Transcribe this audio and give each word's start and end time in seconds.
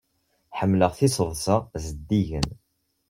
Ḥemmleɣ 0.59 0.91
tiseḍsa 0.97 1.57
zeddigen. 1.83 2.47